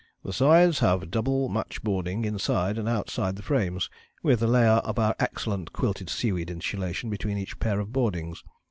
"The 0.23 0.33
sides 0.33 0.79
have 0.79 1.11
double 1.11 1.47
[match] 1.47 1.83
boarding 1.83 2.25
inside 2.25 2.79
and 2.79 2.89
outside 2.89 3.35
the 3.35 3.43
frames, 3.43 3.87
with 4.23 4.41
a 4.41 4.47
layer 4.47 4.81
of 4.83 4.97
our 4.97 5.15
excellent 5.19 5.73
quilted 5.73 6.09
seaweed 6.09 6.49
insulation 6.49 7.11
between 7.11 7.37
each 7.37 7.59
pair 7.59 7.79
of 7.79 7.93
boardings. 7.93 8.43